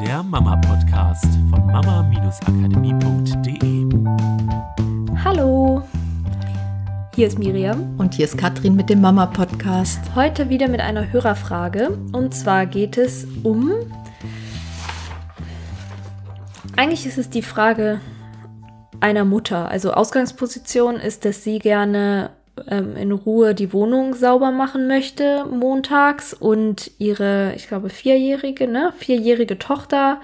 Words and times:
der 0.00 0.22
Mama-Podcast 0.22 1.24
von 1.48 1.66
mama-akademie.de. 1.66 3.86
Hallo, 5.24 5.82
hier 7.14 7.26
ist 7.26 7.38
Miriam. 7.38 7.94
Und 7.96 8.12
hier 8.12 8.26
ist 8.26 8.36
Katrin 8.36 8.76
mit 8.76 8.90
dem 8.90 9.00
Mama-Podcast. 9.00 10.00
Heute 10.14 10.50
wieder 10.50 10.68
mit 10.68 10.80
einer 10.80 11.10
Hörerfrage. 11.10 11.98
Und 12.12 12.34
zwar 12.34 12.66
geht 12.66 12.98
es 12.98 13.26
um. 13.42 13.72
Eigentlich 16.76 17.06
ist 17.06 17.16
es 17.16 17.30
die 17.30 17.40
Frage 17.40 18.02
einer 19.00 19.24
Mutter. 19.24 19.70
Also 19.70 19.94
Ausgangsposition 19.94 20.96
ist, 20.96 21.24
dass 21.24 21.42
sie 21.42 21.58
gerne 21.58 22.35
ähm, 22.68 22.96
in 22.96 23.12
Ruhe 23.12 23.54
die 23.54 23.72
Wohnung 23.72 24.14
sauber 24.14 24.50
machen 24.50 24.86
möchte 24.86 25.44
montags 25.46 26.32
und 26.34 26.90
ihre, 26.98 27.52
ich 27.56 27.68
glaube, 27.68 27.88
vierjährige, 27.88 28.68
ne, 28.68 28.92
vierjährige 28.96 29.58
Tochter 29.58 30.20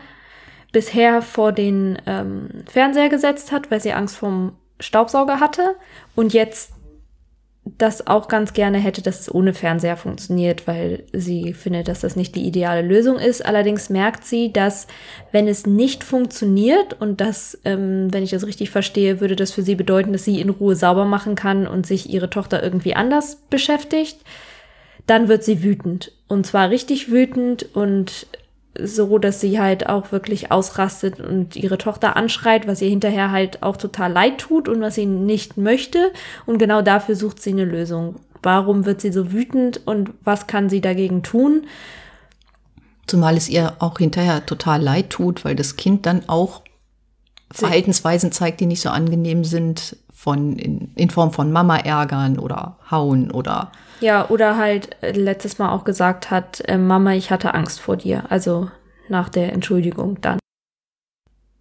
bisher 0.73 1.23
vor 1.23 1.53
den 1.53 1.99
ähm, 2.07 2.49
Fernseher 2.71 3.09
gesetzt 3.09 3.53
hat, 3.53 3.71
weil 3.71 3.81
sie 3.81 3.93
Angst 3.93 4.17
vom 4.17 4.57
Staubsauger 4.81 5.41
hatte. 5.41 5.77
Und 6.15 6.33
jetzt 6.33 6.73
das 7.79 8.07
auch 8.07 8.29
ganz 8.29 8.53
gerne 8.53 8.79
hätte, 8.79 9.03
dass 9.03 9.21
es 9.21 9.35
ohne 9.35 9.55
Fernseher 9.55 9.97
funktioniert, 9.97 10.67
weil 10.67 11.05
sie 11.13 11.53
findet, 11.55 11.89
dass 11.89 12.01
das 12.01 12.17
nicht 12.17 12.35
die 12.35 12.47
ideale 12.47 12.83
Lösung 12.87 13.19
ist. 13.19 13.45
Allerdings 13.45 13.91
merkt 13.91 14.25
sie, 14.25 14.53
dass 14.53 14.87
wenn 15.33 15.49
es 15.49 15.67
nicht 15.67 16.05
funktioniert 16.05 17.01
und 17.01 17.21
das, 17.21 17.59
ähm, 17.65 18.13
wenn 18.13 18.23
ich 18.23 18.31
das 18.31 18.47
richtig 18.47 18.71
verstehe, 18.71 19.21
würde 19.21 19.37
das 19.37 19.53
für 19.53 19.63
sie 19.63 19.75
bedeuten, 19.75 20.13
dass 20.13 20.25
sie 20.25 20.41
in 20.41 20.51
Ruhe 20.51 20.77
sauber 20.77 21.05
machen 21.05 21.35
kann 21.35 21.67
und 21.67 21.87
sich 21.87 22.11
ihre 22.11 22.31
Tochter 22.31 22.63
irgendwie 22.63 22.95
anders 22.95 23.37
beschäftigt, 23.51 24.19
dann 25.07 25.29
wird 25.29 25.45
sie 25.45 25.63
wütend. 25.63 26.13
Und 26.29 26.47
zwar 26.47 26.71
richtig 26.71 27.11
wütend 27.11 27.67
und 27.75 28.27
so, 28.79 29.19
dass 29.19 29.41
sie 29.41 29.61
halt 29.61 29.89
auch 29.89 30.13
wirklich 30.13 30.51
ausrastet 30.51 31.21
und 31.21 31.57
ihre 31.57 31.79
Tochter 31.79 32.17
anschreit, 32.17 32.67
was 32.67 32.81
ihr 32.81 32.89
hinterher 32.89 33.31
halt 33.31 33.63
auch 33.63 33.77
total 33.77 34.13
leid 34.13 34.39
tut 34.39 34.69
und 34.69 34.81
was 34.81 34.95
sie 34.95 35.07
nicht 35.07 35.57
möchte. 35.57 36.13
Und 36.47 36.59
genau 36.59 36.83
dafür 36.83 37.15
sucht 37.15 37.43
sie 37.43 37.51
eine 37.51 37.65
Lösung. 37.65 38.17
Warum 38.43 38.87
wird 38.87 39.01
sie 39.01 39.13
so 39.13 39.33
wütend 39.33 39.87
und 39.87 40.11
was 40.25 40.47
kann 40.47 40.69
sie 40.69 40.81
dagegen 40.81 41.23
tun? 41.23 41.67
Zumal 43.07 43.37
es 43.37 43.49
ihr 43.49 43.75
auch 43.79 43.99
hinterher 43.99 44.47
total 44.47 44.81
leid 44.81 45.11
tut, 45.11 45.45
weil 45.45 45.55
das 45.55 45.77
Kind 45.77 46.07
dann 46.07 46.29
auch 46.29 46.63
Verhaltensweisen 47.51 48.33
zeigt, 48.33 48.61
die 48.61 48.67
nicht 48.67 48.81
so 48.81 48.89
angenehm 48.89 49.45
sind, 49.45 49.97
von 50.23 50.57
in, 50.57 50.93
in 50.95 51.11
Form 51.11 51.33
von 51.33 51.51
Mama 51.51 51.79
ärgern 51.79 52.39
oder 52.39 52.77
hauen 52.89 53.33
oder 53.33 53.73
ja, 54.01 54.29
oder 54.29 54.57
halt 54.57 54.97
äh, 55.01 55.13
letztes 55.13 55.59
Mal 55.59 55.71
auch 55.73 55.83
gesagt 55.83 56.31
hat, 56.31 56.61
äh, 56.69 56.79
Mama, 56.79 57.13
ich 57.15 57.31
hatte 57.31 57.55
Angst 57.55 57.81
vor 57.81 57.97
dir. 57.97 58.25
Also 58.31 58.69
nach 59.09 59.29
der 59.29 59.53
Entschuldigung 59.53 60.21
dann. 60.21 60.39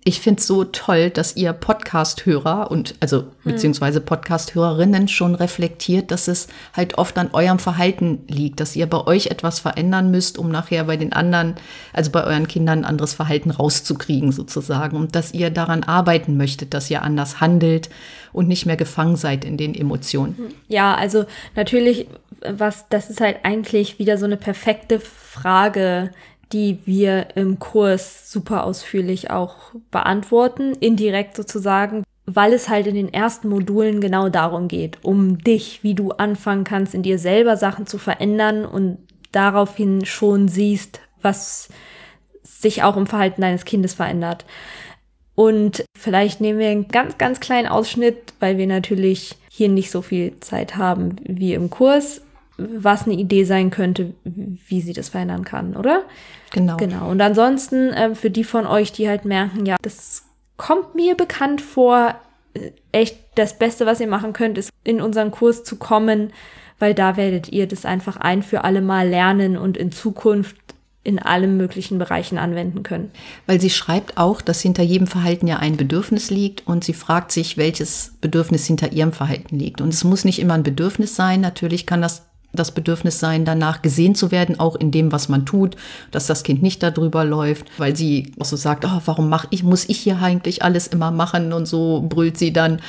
Ich 0.04 0.20
finde 0.20 0.40
es 0.40 0.48
so 0.48 0.64
toll, 0.64 1.12
dass 1.12 1.36
ihr 1.36 1.54
Podcast-Hörer 1.54 2.72
und 2.72 2.96
also 3.00 3.20
hm. 3.20 3.30
beziehungsweise 3.44 4.02
Podcast-Hörerinnen 4.02 5.08
schon 5.08 5.36
reflektiert, 5.36 6.10
dass 6.10 6.28
es 6.28 6.48
halt 6.76 6.98
oft 6.98 7.20
an 7.20 7.30
eurem 7.34 7.60
Verhalten 7.60 8.24
liegt, 8.28 8.60
dass 8.60 8.76
ihr 8.76 8.88
bei 8.88 9.06
euch 9.06 9.28
etwas 9.28 9.60
verändern 9.60 10.10
müsst, 10.10 10.40
um 10.40 10.50
nachher 10.50 10.86
bei 10.86 10.98
den 10.98 11.14
anderen, 11.14 11.54
also 11.94 12.10
bei 12.10 12.24
euren 12.24 12.48
Kindern 12.48 12.80
ein 12.80 12.86
anderes 12.86 13.14
Verhalten 13.14 13.52
rauszukriegen 13.52 14.32
sozusagen 14.32 14.98
und 14.98 15.16
dass 15.16 15.36
ihr 15.36 15.52
daran 15.52 15.84
arbeiten 15.84 16.36
möchtet, 16.36 16.74
dass 16.74 16.90
ihr 16.90 17.04
anders 17.04 17.40
handelt 17.40 17.92
und 18.34 18.48
nicht 18.48 18.66
mehr 18.66 18.78
gefangen 18.78 19.18
seid 19.18 19.46
in 19.46 19.58
den 19.58 19.76
Emotionen. 19.76 20.52
Ja, 20.68 20.96
also 20.96 21.26
natürlich, 21.56 22.08
was 22.42 22.90
das 22.90 23.12
ist 23.12 23.22
halt 23.22 23.38
eigentlich 23.44 24.00
wieder 24.00 24.18
so 24.18 24.26
eine 24.26 24.38
perfekte 24.38 25.00
Frage, 25.00 26.12
die 26.54 26.80
wir 26.86 27.36
im 27.36 27.60
Kurs 27.60 28.32
super 28.32 28.64
ausführlich 28.64 29.30
auch 29.30 29.56
beantworten, 29.90 30.74
indirekt 30.80 31.36
sozusagen, 31.36 32.04
weil 32.26 32.54
es 32.54 32.70
halt 32.70 32.88
in 32.88 32.96
den 32.96 33.14
ersten 33.14 33.50
Modulen 33.50 34.02
genau 34.02 34.30
darum 34.30 34.68
geht, 34.68 35.00
um 35.04 35.38
dich, 35.40 35.84
wie 35.84 35.96
du 35.96 36.12
anfangen 36.12 36.64
kannst, 36.64 36.94
in 36.94 37.04
dir 37.04 37.20
selber 37.20 37.58
Sachen 37.58 37.88
zu 37.88 37.98
verändern 37.98 38.66
und 38.66 39.00
daraufhin 39.32 40.06
schon 40.06 40.48
siehst, 40.48 41.00
was 41.22 41.70
sich 42.44 42.84
auch 42.84 42.98
im 42.98 43.08
Verhalten 43.08 43.42
deines 43.42 43.66
Kindes 43.66 43.94
verändert. 43.94 44.46
Und 45.36 45.86
vielleicht 45.98 46.42
nehmen 46.42 46.60
wir 46.60 46.70
einen 46.70 46.88
ganz, 46.88 47.18
ganz 47.18 47.40
kleinen 47.40 47.68
Ausschnitt, 47.68 48.34
weil 48.40 48.58
wir 48.58 48.68
natürlich 48.68 49.36
hier 49.50 49.70
nicht 49.70 49.90
so 49.90 50.02
viel 50.02 50.40
Zeit 50.40 50.76
haben 50.76 51.16
wie 51.24 51.54
im 51.54 51.70
Kurs 51.70 52.22
was 52.78 53.06
eine 53.06 53.16
Idee 53.16 53.44
sein 53.44 53.70
könnte, 53.70 54.14
wie 54.24 54.82
sie 54.82 54.94
das 54.94 55.10
verändern 55.10 55.44
kann, 55.44 55.76
oder? 55.76 56.04
Genau. 56.52 56.78
Genau. 56.78 57.10
Und 57.10 57.22
ansonsten 57.22 57.92
äh, 57.94 58.16
für 58.16 58.30
die 58.30 58.44
von 58.44 58.68
euch, 58.68 58.92
die 58.92 59.08
halt 59.08 59.26
merken, 59.26 59.66
ja, 59.66 59.76
das 59.82 60.24
kommt 60.58 60.96
mir 60.96 61.16
bekannt 61.16 61.62
vor, 61.62 62.16
äh, 62.54 62.72
echt 62.92 63.18
das 63.36 63.58
Beste, 63.58 63.86
was 63.86 64.00
ihr 64.00 64.08
machen 64.08 64.34
könnt, 64.34 64.58
ist 64.58 64.70
in 64.84 65.02
unseren 65.02 65.32
Kurs 65.32 65.64
zu 65.64 65.78
kommen, 65.78 66.34
weil 66.80 66.94
da 66.94 67.18
werdet 67.18 67.50
ihr 67.50 67.68
das 67.68 67.86
einfach 67.86 68.18
ein 68.18 68.44
für 68.44 68.64
alle 68.64 68.82
Mal 68.82 69.08
lernen 69.08 69.58
und 69.58 69.78
in 69.78 69.92
Zukunft 69.92 70.56
in 71.04 71.18
allen 71.18 71.58
möglichen 71.58 71.98
Bereichen 71.98 72.38
anwenden 72.38 72.84
können. 72.84 73.12
Weil 73.48 73.60
sie 73.60 73.72
schreibt 73.72 74.18
auch, 74.18 74.42
dass 74.42 74.62
hinter 74.62 74.84
jedem 74.84 75.08
Verhalten 75.08 75.48
ja 75.48 75.58
ein 75.58 75.78
Bedürfnis 75.78 76.30
liegt 76.30 76.68
und 76.68 76.84
sie 76.84 76.94
fragt 76.94 77.32
sich, 77.32 77.58
welches 77.58 78.14
Bedürfnis 78.22 78.68
hinter 78.68 78.92
ihrem 78.92 79.12
Verhalten 79.12 79.58
liegt. 79.58 79.82
Und 79.82 79.90
es 79.90 80.04
muss 80.04 80.26
nicht 80.26 80.40
immer 80.40 80.54
ein 80.54 80.64
Bedürfnis 80.64 81.16
sein. 81.16 81.42
Natürlich 81.42 81.88
kann 81.88 82.04
das 82.04 82.28
das 82.54 82.72
Bedürfnis 82.72 83.20
sein, 83.20 83.46
danach 83.46 83.82
gesehen 83.82 84.16
zu 84.16 84.32
werden, 84.32 84.60
auch 84.60 84.76
in 84.76 84.92
dem, 84.92 85.12
was 85.12 85.30
man 85.30 85.46
tut, 85.46 85.76
dass 86.12 86.28
das 86.28 86.44
Kind 86.44 86.62
nicht 86.62 86.84
darüber 86.84 87.24
läuft, 87.24 87.68
weil 87.78 87.96
sie 87.96 88.34
auch 88.40 88.46
so 88.46 88.56
sagt, 88.56 88.86
oh, 88.86 89.02
warum 89.06 89.30
mach 89.30 89.46
ich, 89.50 89.64
muss 89.64 89.88
ich 89.88 90.00
hier 90.00 90.20
eigentlich 90.22 90.64
alles 90.64 90.88
immer 90.88 91.12
machen 91.12 91.54
und 91.54 91.66
so 91.66 92.02
brüllt 92.08 92.38
sie 92.38 92.52
dann. 92.54 92.82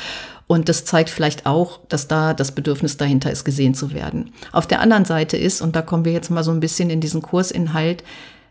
Und 0.49 0.69
das 0.69 0.85
zeigt 0.85 1.09
vielleicht 1.09 1.47
auch, 1.47 1.81
dass 1.89 2.09
da 2.09 2.35
das 2.35 2.53
Bedürfnis 2.53 2.97
dahinter 2.97 3.31
ist, 3.31 3.45
gesehen 3.45 3.75
zu 3.75 3.93
werden. 3.93 4.33
Auf 4.51 4.67
der 4.67 4.81
anderen 4.81 5.05
Seite 5.05 5.37
ist, 5.37 5.63
und 5.63 5.77
da 5.77 5.83
kommen 5.83 6.05
wir 6.05 6.13
jetzt 6.13 6.31
mal 6.31 6.45
so 6.45 6.51
ein 6.51 6.61
bisschen 6.61 6.91
in 6.91 7.01
diesen 7.01 7.23
Kursinhalt, 7.23 8.03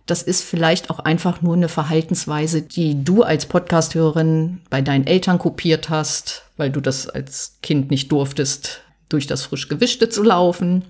das 0.07 0.23
ist 0.23 0.43
vielleicht 0.43 0.89
auch 0.89 0.99
einfach 0.99 1.41
nur 1.41 1.53
eine 1.53 1.69
Verhaltensweise, 1.69 2.63
die 2.63 3.03
du 3.03 3.23
als 3.23 3.45
Podcasthörerin 3.45 4.61
bei 4.69 4.81
deinen 4.81 5.05
Eltern 5.05 5.37
kopiert 5.37 5.89
hast, 5.89 6.43
weil 6.57 6.71
du 6.71 6.81
das 6.81 7.07
als 7.07 7.57
Kind 7.61 7.91
nicht 7.91 8.11
durftest, 8.11 8.81
durch 9.09 9.27
das 9.27 9.43
frisch 9.43 9.67
gewischte 9.67 10.09
zu 10.09 10.23
laufen 10.23 10.83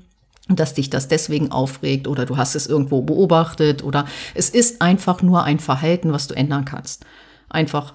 dass 0.56 0.73
dich 0.73 0.89
das 0.89 1.07
deswegen 1.07 1.51
aufregt 1.51 2.07
oder 2.07 2.25
du 2.25 2.38
hast 2.38 2.56
es 2.56 2.67
irgendwo 2.67 3.01
beobachtet 3.01 3.84
oder 3.84 4.06
es 4.35 4.50
ist 4.50 4.81
einfach 4.81 5.22
nur 5.22 5.44
ein 5.44 5.59
Verhalten, 5.59 6.13
was 6.13 6.28
du 6.28 6.35
ändern 6.35 6.66
kannst. 6.66 7.06
Einfach 7.50 7.94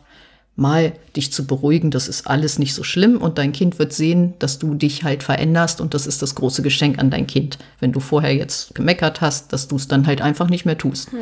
mal 0.56 0.94
dich 1.14 1.32
zu 1.32 1.46
beruhigen, 1.46 1.90
das 1.90 2.08
ist 2.08 2.26
alles 2.26 2.58
nicht 2.58 2.74
so 2.74 2.82
schlimm 2.82 3.18
und 3.18 3.36
dein 3.36 3.52
Kind 3.52 3.78
wird 3.78 3.92
sehen, 3.92 4.34
dass 4.38 4.58
du 4.58 4.74
dich 4.74 5.04
halt 5.04 5.22
veränderst 5.22 5.82
und 5.82 5.92
das 5.92 6.06
ist 6.06 6.22
das 6.22 6.34
große 6.34 6.62
Geschenk 6.62 6.98
an 6.98 7.10
dein 7.10 7.26
Kind. 7.26 7.58
Wenn 7.78 7.92
du 7.92 8.00
vorher 8.00 8.34
jetzt 8.34 8.74
gemeckert 8.74 9.20
hast, 9.20 9.52
dass 9.52 9.68
du 9.68 9.76
es 9.76 9.86
dann 9.86 10.06
halt 10.06 10.22
einfach 10.22 10.48
nicht 10.48 10.64
mehr 10.64 10.78
tust. 10.78 11.12
Ja. 11.12 11.18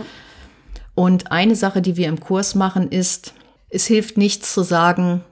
Und 0.95 1.33
eine 1.33 1.57
Sache, 1.57 1.83
die 1.83 1.97
wir 1.97 2.09
im 2.09 2.21
Kurs 2.21 2.55
machen, 2.55 2.91
ist, 2.91 3.35
es 3.69 3.87
hilft 3.87 4.17
nichts 4.17 4.55
zu 4.55 4.63
sagen, 4.63 5.25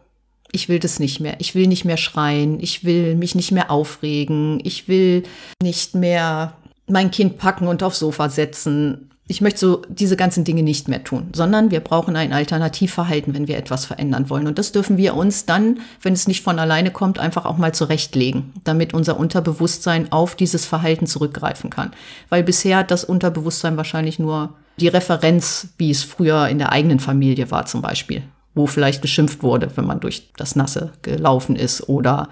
ich 0.52 0.68
will 0.68 0.78
das 0.78 1.00
nicht 1.00 1.18
mehr. 1.18 1.36
Ich 1.38 1.54
will 1.54 1.66
nicht 1.66 1.84
mehr 1.84 1.96
schreien. 1.96 2.60
Ich 2.60 2.84
will 2.84 3.16
mich 3.16 3.34
nicht 3.34 3.52
mehr 3.52 3.70
aufregen. 3.70 4.60
Ich 4.62 4.86
will 4.86 5.24
nicht 5.62 5.94
mehr 5.94 6.52
mein 6.86 7.10
Kind 7.10 7.38
packen 7.38 7.66
und 7.66 7.82
aufs 7.82 7.98
Sofa 7.98 8.28
setzen. 8.28 9.08
Ich 9.28 9.40
möchte 9.40 9.60
so 9.60 9.82
diese 9.88 10.16
ganzen 10.16 10.44
Dinge 10.44 10.62
nicht 10.62 10.88
mehr 10.88 11.04
tun, 11.04 11.28
sondern 11.32 11.70
wir 11.70 11.80
brauchen 11.80 12.16
ein 12.16 12.34
Alternativverhalten, 12.34 13.32
wenn 13.32 13.48
wir 13.48 13.56
etwas 13.56 13.86
verändern 13.86 14.28
wollen. 14.28 14.46
Und 14.46 14.58
das 14.58 14.72
dürfen 14.72 14.98
wir 14.98 15.14
uns 15.14 15.46
dann, 15.46 15.80
wenn 16.02 16.12
es 16.12 16.28
nicht 16.28 16.42
von 16.42 16.58
alleine 16.58 16.90
kommt, 16.90 17.18
einfach 17.18 17.46
auch 17.46 17.56
mal 17.56 17.72
zurechtlegen, 17.72 18.52
damit 18.64 18.92
unser 18.92 19.18
Unterbewusstsein 19.18 20.12
auf 20.12 20.34
dieses 20.34 20.66
Verhalten 20.66 21.06
zurückgreifen 21.06 21.70
kann. 21.70 21.92
Weil 22.28 22.42
bisher 22.42 22.78
hat 22.78 22.90
das 22.90 23.04
Unterbewusstsein 23.04 23.78
wahrscheinlich 23.78 24.18
nur 24.18 24.54
die 24.78 24.88
Referenz, 24.88 25.68
wie 25.78 25.90
es 25.90 26.02
früher 26.02 26.48
in 26.48 26.58
der 26.58 26.72
eigenen 26.72 27.00
Familie 27.00 27.50
war 27.50 27.64
zum 27.64 27.80
Beispiel 27.80 28.22
wo 28.54 28.66
vielleicht 28.66 29.02
geschimpft 29.02 29.42
wurde, 29.42 29.70
wenn 29.76 29.86
man 29.86 30.00
durch 30.00 30.32
das 30.36 30.56
Nasse 30.56 30.92
gelaufen 31.02 31.56
ist 31.56 31.88
oder 31.88 32.28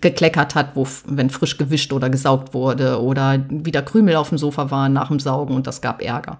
gekleckert 0.00 0.54
hat, 0.54 0.76
wo, 0.76 0.86
wenn 1.06 1.30
frisch 1.30 1.58
gewischt 1.58 1.92
oder 1.92 2.10
gesaugt 2.10 2.54
wurde 2.54 3.02
oder 3.02 3.44
wieder 3.48 3.82
Krümel 3.82 4.16
auf 4.16 4.28
dem 4.28 4.38
Sofa 4.38 4.70
waren 4.70 4.92
nach 4.92 5.08
dem 5.08 5.18
Saugen 5.18 5.54
und 5.54 5.66
das 5.66 5.80
gab 5.80 6.00
Ärger. 6.00 6.38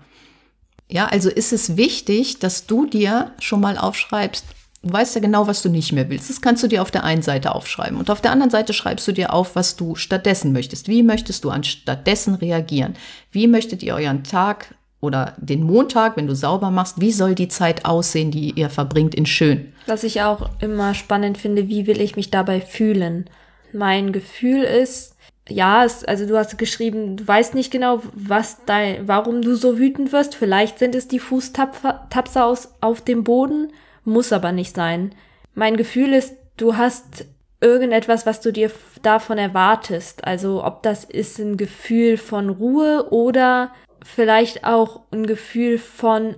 Ja, 0.88 1.06
also 1.06 1.30
ist 1.30 1.52
es 1.52 1.76
wichtig, 1.76 2.38
dass 2.38 2.66
du 2.66 2.86
dir 2.86 3.32
schon 3.40 3.60
mal 3.60 3.78
aufschreibst, 3.78 4.44
du 4.82 4.92
weißt 4.92 5.14
ja 5.16 5.20
genau, 5.20 5.46
was 5.46 5.62
du 5.62 5.68
nicht 5.68 5.92
mehr 5.92 6.08
willst. 6.10 6.30
Das 6.30 6.40
kannst 6.40 6.62
du 6.62 6.68
dir 6.68 6.82
auf 6.82 6.90
der 6.90 7.04
einen 7.04 7.22
Seite 7.22 7.54
aufschreiben. 7.54 7.98
Und 7.98 8.10
auf 8.10 8.20
der 8.20 8.30
anderen 8.30 8.50
Seite 8.50 8.72
schreibst 8.72 9.08
du 9.08 9.12
dir 9.12 9.32
auf, 9.32 9.56
was 9.56 9.76
du 9.76 9.96
stattdessen 9.96 10.52
möchtest. 10.52 10.86
Wie 10.88 11.02
möchtest 11.02 11.42
du 11.42 11.50
anstattdessen 11.50 12.34
reagieren? 12.34 12.94
Wie 13.32 13.48
möchtet 13.48 13.82
ihr 13.82 13.94
euren 13.94 14.22
Tag 14.22 14.74
oder 15.04 15.34
den 15.36 15.62
Montag, 15.62 16.16
wenn 16.16 16.26
du 16.26 16.34
sauber 16.34 16.70
machst, 16.70 17.00
wie 17.00 17.12
soll 17.12 17.34
die 17.34 17.48
Zeit 17.48 17.84
aussehen, 17.84 18.30
die 18.30 18.50
ihr 18.50 18.70
verbringt 18.70 19.14
in 19.14 19.26
schön? 19.26 19.72
Was 19.86 20.02
ich 20.02 20.22
auch 20.22 20.50
immer 20.60 20.94
spannend 20.94 21.38
finde, 21.38 21.68
wie 21.68 21.86
will 21.86 22.00
ich 22.00 22.16
mich 22.16 22.30
dabei 22.30 22.60
fühlen? 22.60 23.28
Mein 23.72 24.12
Gefühl 24.12 24.62
ist, 24.62 25.14
ja, 25.48 25.84
es, 25.84 26.04
also 26.04 26.26
du 26.26 26.36
hast 26.38 26.56
geschrieben, 26.56 27.16
du 27.16 27.28
weißt 27.28 27.54
nicht 27.54 27.70
genau, 27.70 28.00
was 28.14 28.64
dein, 28.64 29.06
warum 29.06 29.42
du 29.42 29.54
so 29.54 29.78
wütend 29.78 30.12
wirst. 30.12 30.34
Vielleicht 30.34 30.78
sind 30.78 30.94
es 30.94 31.06
die 31.06 31.18
Fußtapser 31.18 32.46
aus, 32.46 32.74
auf 32.80 33.02
dem 33.02 33.24
Boden, 33.24 33.72
muss 34.04 34.32
aber 34.32 34.52
nicht 34.52 34.74
sein. 34.74 35.14
Mein 35.54 35.76
Gefühl 35.76 36.14
ist, 36.14 36.34
du 36.56 36.76
hast 36.76 37.26
irgendetwas, 37.60 38.26
was 38.26 38.40
du 38.40 38.52
dir 38.52 38.70
davon 39.02 39.38
erwartest. 39.38 40.24
Also 40.24 40.64
ob 40.64 40.82
das 40.82 41.04
ist 41.04 41.38
ein 41.38 41.56
Gefühl 41.56 42.16
von 42.16 42.50
Ruhe 42.50 43.08
oder 43.10 43.72
vielleicht 44.04 44.64
auch 44.64 45.00
ein 45.10 45.26
Gefühl 45.26 45.78
von 45.78 46.36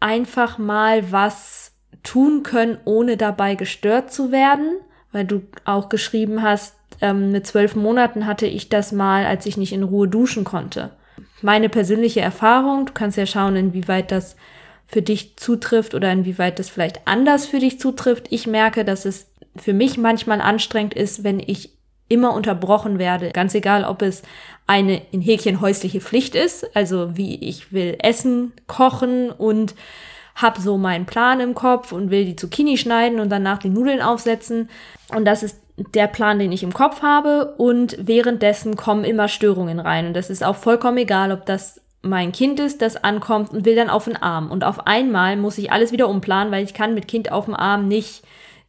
einfach 0.00 0.58
mal 0.58 1.12
was 1.12 1.72
tun 2.02 2.42
können, 2.42 2.78
ohne 2.84 3.16
dabei 3.16 3.56
gestört 3.56 4.12
zu 4.12 4.30
werden, 4.30 4.78
weil 5.12 5.24
du 5.24 5.42
auch 5.64 5.88
geschrieben 5.88 6.42
hast, 6.42 6.76
ähm, 7.00 7.32
mit 7.32 7.46
zwölf 7.46 7.74
Monaten 7.74 8.26
hatte 8.26 8.46
ich 8.46 8.68
das 8.68 8.92
mal, 8.92 9.26
als 9.26 9.46
ich 9.46 9.56
nicht 9.56 9.72
in 9.72 9.82
Ruhe 9.82 10.08
duschen 10.08 10.44
konnte. 10.44 10.90
Meine 11.42 11.68
persönliche 11.68 12.20
Erfahrung, 12.20 12.86
du 12.86 12.92
kannst 12.92 13.18
ja 13.18 13.26
schauen, 13.26 13.56
inwieweit 13.56 14.10
das 14.10 14.36
für 14.86 15.02
dich 15.02 15.36
zutrifft 15.36 15.94
oder 15.94 16.12
inwieweit 16.12 16.58
das 16.58 16.68
vielleicht 16.68 17.06
anders 17.06 17.46
für 17.46 17.58
dich 17.58 17.80
zutrifft. 17.80 18.26
Ich 18.30 18.46
merke, 18.46 18.84
dass 18.84 19.04
es 19.04 19.30
für 19.56 19.72
mich 19.72 19.98
manchmal 19.98 20.40
anstrengend 20.40 20.94
ist, 20.94 21.24
wenn 21.24 21.40
ich 21.40 21.73
immer 22.08 22.34
unterbrochen 22.34 22.98
werde. 22.98 23.30
Ganz 23.30 23.54
egal, 23.54 23.84
ob 23.84 24.02
es 24.02 24.22
eine 24.66 25.02
in 25.10 25.20
Häkchen 25.20 25.60
häusliche 25.60 26.00
Pflicht 26.00 26.34
ist, 26.34 26.74
also 26.76 27.16
wie 27.16 27.36
ich 27.36 27.72
will 27.72 27.96
essen, 28.00 28.52
kochen 28.66 29.30
und 29.30 29.74
hab 30.34 30.58
so 30.58 30.76
meinen 30.76 31.06
Plan 31.06 31.40
im 31.40 31.54
Kopf 31.54 31.92
und 31.92 32.10
will 32.10 32.24
die 32.24 32.36
Zucchini 32.36 32.76
schneiden 32.76 33.20
und 33.20 33.30
danach 33.30 33.58
die 33.58 33.68
Nudeln 33.68 34.02
aufsetzen. 34.02 34.68
Und 35.14 35.24
das 35.24 35.42
ist 35.42 35.58
der 35.76 36.08
Plan, 36.08 36.38
den 36.38 36.52
ich 36.52 36.62
im 36.62 36.72
Kopf 36.72 37.02
habe. 37.02 37.54
Und 37.56 37.96
währenddessen 38.00 38.76
kommen 38.76 39.04
immer 39.04 39.28
Störungen 39.28 39.78
rein. 39.78 40.06
Und 40.06 40.14
das 40.14 40.30
ist 40.30 40.44
auch 40.44 40.56
vollkommen 40.56 40.98
egal, 40.98 41.30
ob 41.30 41.46
das 41.46 41.80
mein 42.02 42.32
Kind 42.32 42.60
ist, 42.60 42.82
das 42.82 43.02
ankommt 43.02 43.50
und 43.52 43.64
will 43.64 43.76
dann 43.76 43.90
auf 43.90 44.04
den 44.04 44.16
Arm. 44.16 44.50
Und 44.50 44.64
auf 44.64 44.86
einmal 44.86 45.36
muss 45.36 45.58
ich 45.58 45.72
alles 45.72 45.92
wieder 45.92 46.08
umplanen, 46.08 46.52
weil 46.52 46.64
ich 46.64 46.74
kann 46.74 46.94
mit 46.94 47.08
Kind 47.08 47.32
auf 47.32 47.46
dem 47.46 47.54
Arm 47.54 47.88
nicht 47.88 48.24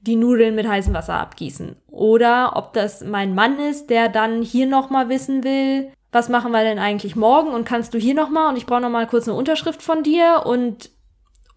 die 0.05 0.15
Nudeln 0.15 0.55
mit 0.55 0.67
heißem 0.67 0.93
Wasser 0.93 1.15
abgießen. 1.15 1.75
Oder 1.89 2.53
ob 2.55 2.73
das 2.73 3.03
mein 3.03 3.35
Mann 3.35 3.59
ist, 3.59 3.89
der 3.89 4.09
dann 4.09 4.41
hier 4.41 4.67
nochmal 4.67 5.09
wissen 5.09 5.43
will, 5.43 5.91
was 6.11 6.29
machen 6.29 6.51
wir 6.51 6.63
denn 6.63 6.79
eigentlich 6.79 7.15
morgen 7.15 7.49
und 7.49 7.65
kannst 7.65 7.93
du 7.93 7.97
hier 7.97 8.13
nochmal 8.13 8.49
und 8.49 8.57
ich 8.57 8.65
brauche 8.65 8.81
nochmal 8.81 9.07
kurz 9.07 9.27
eine 9.27 9.37
Unterschrift 9.37 9.81
von 9.81 10.03
dir 10.03 10.43
und 10.45 10.89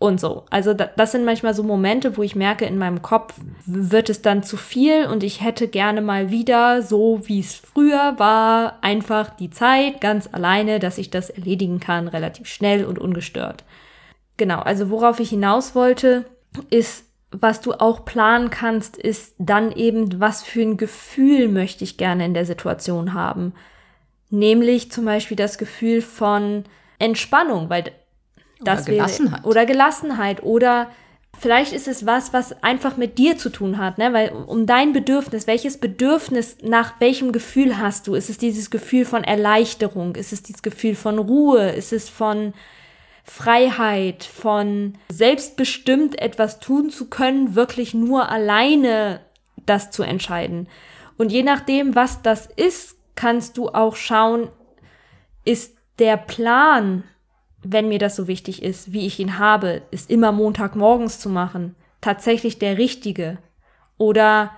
und 0.00 0.21
so. 0.21 0.45
Also 0.50 0.75
das 0.75 1.12
sind 1.12 1.25
manchmal 1.25 1.55
so 1.55 1.65
Momente, 1.65 2.17
wo 2.17 2.23
ich 2.23 2.37
merke, 2.37 2.65
in 2.65 2.79
meinem 2.79 3.03
Kopf 3.03 3.35
wird 3.67 4.09
es 4.09 4.23
dann 4.23 4.45
zu 4.45 4.56
viel 4.56 5.06
und 5.06 5.25
ich 5.25 5.43
hätte 5.43 5.67
gerne 5.67 6.01
mal 6.01 6.31
wieder, 6.31 6.83
so 6.83 7.21
wie 7.25 7.41
es 7.41 7.55
früher 7.56 8.15
war, 8.17 8.79
einfach 8.81 9.31
die 9.31 9.51
Zeit 9.51 10.01
ganz 10.01 10.29
alleine, 10.31 10.79
dass 10.79 10.99
ich 10.99 11.11
das 11.11 11.31
erledigen 11.31 11.81
kann, 11.81 12.06
relativ 12.06 12.47
schnell 12.47 12.85
und 12.85 13.01
ungestört. 13.01 13.65
Genau, 14.37 14.61
also 14.61 14.89
worauf 14.91 15.19
ich 15.19 15.31
hinaus 15.31 15.75
wollte, 15.75 16.27
ist, 16.71 17.05
was 17.31 17.61
du 17.61 17.75
auch 17.75 18.05
planen 18.05 18.51
kannst, 18.51 18.97
ist 18.97 19.35
dann 19.39 19.73
eben, 19.73 20.21
was 20.21 20.43
für 20.43 20.63
ein 20.63 20.77
Gefühl 20.77 21.49
möchte 21.49 21.85
ich 21.85 21.97
gerne 21.97 22.25
in 22.25 22.35
der 22.35 22.47
Situation 22.47 23.13
haben. 23.13 23.53
Nämlich 24.31 24.91
zum 24.91 25.05
Beispiel 25.05 25.37
das 25.37 25.59
Gefühl 25.59 26.01
von 26.01 26.65
Entspannung, 26.99 27.69
weil 27.71 27.93
das 28.61 28.83
oder 28.83 28.93
Gelassenheit. 28.93 29.41
Wäre, 29.41 29.49
oder 29.49 29.67
Gelassenheit. 29.67 30.43
Oder 30.43 30.91
vielleicht 31.39 31.73
ist 31.73 31.87
es 31.87 32.07
was, 32.07 32.33
was 32.33 32.63
einfach 32.63 32.97
mit 32.97 33.19
dir 33.19 33.37
zu 33.37 33.51
tun 33.51 33.79
hat, 33.79 33.99
ne? 33.99 34.13
Weil 34.13 34.31
um 34.31 34.67
dein 34.67 34.93
Bedürfnis, 34.93 35.47
welches 35.47 35.79
Bedürfnis 35.79 36.59
nach 36.63 37.01
welchem 37.01 37.33
Gefühl 37.33 37.79
hast 37.79 38.07
du? 38.07 38.15
Ist 38.15 38.31
es 38.31 38.39
dieses 38.39 38.71
Gefühl 38.71 39.05
von 39.05 39.23
Erleichterung? 39.23 40.17
Ist 40.17 40.33
es 40.33 40.43
dieses 40.43 40.63
Gefühl 40.63 40.95
von 40.95 41.19
Ruhe? 41.19 41.71
Ist 41.71 41.93
es 41.93 42.09
von 42.09 42.55
Freiheit, 43.29 44.25
von 44.25 44.95
selbstbestimmt 45.09 46.21
etwas 46.21 46.61
tun 46.61 46.91
zu 46.91 47.09
können, 47.09 47.55
wirklich 47.55 47.95
nur 47.95 48.29
alleine 48.29 49.21
das 49.67 49.91
zu 49.91 50.03
entscheiden? 50.03 50.69
Und 51.17 51.31
je 51.31 51.43
nachdem, 51.43 51.95
was 51.95 52.23
das 52.23 52.47
ist, 52.47 52.97
kannst 53.15 53.59
du 53.59 53.69
auch 53.69 53.97
schauen, 53.97 54.49
ist 55.45 55.77
der 55.99 56.17
Plan 56.17 57.05
wenn 57.63 57.89
mir 57.89 57.99
das 57.99 58.17
so 58.17 58.29
wichtig 58.29 58.63
ist, 58.63 58.93
wie 58.93 59.07
ich 59.07 59.19
ihn 59.19 59.39
habe, 59.39 59.83
ist 59.91 60.11
immer 60.11 60.33
Montagmorgens 60.33 61.19
zu 61.19 61.29
machen, 61.29 61.75
tatsächlich 62.01 62.59
der 62.59 62.79
richtige? 62.79 63.39
Oder 63.97 64.53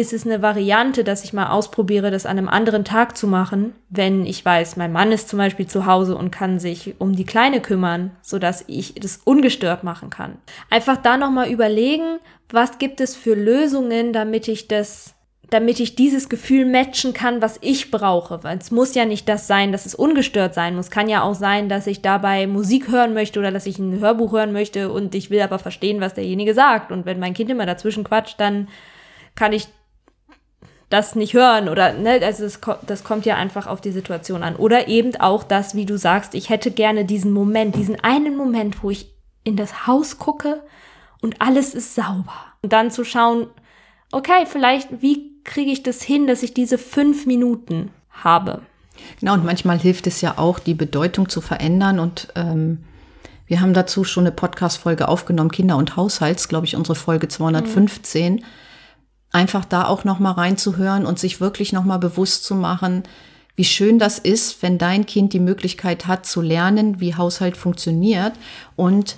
ist 0.00 0.12
es 0.12 0.26
eine 0.26 0.42
Variante, 0.42 1.04
dass 1.04 1.24
ich 1.24 1.32
mal 1.32 1.50
ausprobiere, 1.50 2.10
das 2.10 2.26
an 2.26 2.38
einem 2.38 2.48
anderen 2.48 2.84
Tag 2.84 3.16
zu 3.16 3.26
machen, 3.26 3.74
wenn 3.88 4.26
ich 4.26 4.44
weiß, 4.44 4.76
mein 4.76 4.92
Mann 4.92 5.12
ist 5.12 5.28
zum 5.28 5.38
Beispiel 5.38 5.66
zu 5.66 5.86
Hause 5.86 6.16
und 6.16 6.30
kann 6.30 6.58
sich 6.58 6.94
um 6.98 7.14
die 7.14 7.24
Kleine 7.24 7.60
kümmern, 7.60 8.12
so 8.22 8.38
dass 8.38 8.64
ich 8.66 8.94
das 8.94 9.18
ungestört 9.24 9.84
machen 9.84 10.10
kann. 10.10 10.38
Einfach 10.70 10.96
da 10.96 11.16
nochmal 11.16 11.50
überlegen, 11.50 12.18
was 12.50 12.78
gibt 12.78 13.00
es 13.00 13.16
für 13.16 13.34
Lösungen, 13.34 14.12
damit 14.12 14.48
ich 14.48 14.68
das 14.68 15.14
damit 15.50 15.80
ich 15.80 15.96
dieses 15.96 16.28
Gefühl 16.28 16.64
matchen 16.64 17.12
kann, 17.12 17.42
was 17.42 17.58
ich 17.60 17.90
brauche. 17.90 18.44
Weil 18.44 18.58
es 18.58 18.70
muss 18.70 18.94
ja 18.94 19.04
nicht 19.04 19.28
das 19.28 19.48
sein, 19.48 19.72
dass 19.72 19.84
es 19.84 19.96
ungestört 19.96 20.54
sein 20.54 20.76
muss. 20.76 20.90
Kann 20.90 21.08
ja 21.08 21.22
auch 21.22 21.34
sein, 21.34 21.68
dass 21.68 21.88
ich 21.88 22.02
dabei 22.02 22.46
Musik 22.46 22.88
hören 22.88 23.14
möchte 23.14 23.40
oder 23.40 23.50
dass 23.50 23.66
ich 23.66 23.78
ein 23.78 23.98
Hörbuch 23.98 24.32
hören 24.32 24.52
möchte 24.52 24.92
und 24.92 25.14
ich 25.14 25.28
will 25.30 25.40
aber 25.40 25.58
verstehen, 25.58 26.00
was 26.00 26.14
derjenige 26.14 26.54
sagt. 26.54 26.92
Und 26.92 27.04
wenn 27.04 27.18
mein 27.18 27.34
Kind 27.34 27.50
immer 27.50 27.66
dazwischen 27.66 28.04
quatscht, 28.04 28.38
dann 28.38 28.68
kann 29.34 29.52
ich 29.52 29.66
das 30.90 31.14
nicht 31.14 31.34
hören 31.34 31.68
oder 31.68 31.92
ne, 31.92 32.20
also 32.22 32.42
das, 32.42 32.60
das 32.86 33.04
kommt 33.04 33.24
ja 33.24 33.36
einfach 33.36 33.66
auf 33.66 33.80
die 33.80 33.92
Situation 33.92 34.42
an. 34.42 34.56
Oder 34.56 34.88
eben 34.88 35.16
auch 35.16 35.44
das, 35.44 35.74
wie 35.74 35.86
du 35.86 35.96
sagst, 35.96 36.34
ich 36.34 36.50
hätte 36.50 36.72
gerne 36.72 37.04
diesen 37.04 37.32
Moment, 37.32 37.76
diesen 37.76 38.00
einen 38.00 38.36
Moment, 38.36 38.82
wo 38.82 38.90
ich 38.90 39.14
in 39.44 39.56
das 39.56 39.86
Haus 39.86 40.18
gucke 40.18 40.60
und 41.22 41.40
alles 41.40 41.74
ist 41.74 41.94
sauber. 41.94 42.34
Und 42.60 42.72
dann 42.72 42.90
zu 42.90 43.04
schauen, 43.04 43.46
okay, 44.10 44.44
vielleicht, 44.46 45.00
wie 45.00 45.40
kriege 45.44 45.70
ich 45.70 45.84
das 45.84 46.02
hin, 46.02 46.26
dass 46.26 46.42
ich 46.42 46.54
diese 46.54 46.76
fünf 46.76 47.24
Minuten 47.24 47.90
habe? 48.10 48.62
Genau, 49.20 49.34
und 49.34 49.44
manchmal 49.44 49.78
hilft 49.78 50.08
es 50.08 50.20
ja 50.20 50.38
auch, 50.38 50.58
die 50.58 50.74
Bedeutung 50.74 51.28
zu 51.28 51.40
verändern. 51.40 52.00
Und 52.00 52.28
ähm, 52.34 52.84
wir 53.46 53.60
haben 53.60 53.74
dazu 53.74 54.02
schon 54.02 54.24
eine 54.24 54.32
Podcast-Folge 54.32 55.08
aufgenommen, 55.08 55.52
Kinder 55.52 55.76
und 55.76 55.96
Haushalts, 55.96 56.48
glaube 56.48 56.66
ich, 56.66 56.74
unsere 56.76 56.96
Folge 56.96 57.28
215. 57.28 58.34
Mhm. 58.34 58.44
Einfach 59.32 59.64
da 59.64 59.86
auch 59.86 60.04
noch 60.04 60.18
mal 60.18 60.32
reinzuhören 60.32 61.06
und 61.06 61.18
sich 61.18 61.40
wirklich 61.40 61.72
noch 61.72 61.84
mal 61.84 61.98
bewusst 61.98 62.44
zu 62.44 62.54
machen, 62.54 63.04
wie 63.56 63.64
schön 63.64 63.98
das 63.98 64.18
ist, 64.18 64.62
wenn 64.62 64.78
dein 64.78 65.06
Kind 65.06 65.32
die 65.32 65.40
Möglichkeit 65.40 66.06
hat 66.06 66.26
zu 66.26 66.40
lernen, 66.40 67.00
wie 67.00 67.14
Haushalt 67.14 67.56
funktioniert 67.56 68.32
und 68.74 69.16